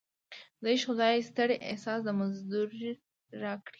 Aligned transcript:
د 0.61 0.63
عشق 0.73 0.87
خدای 0.89 1.25
ستړی 1.29 1.55
احساس 1.69 1.99
د 2.05 2.09
مزدور 2.19 2.67
راکړی 3.43 3.69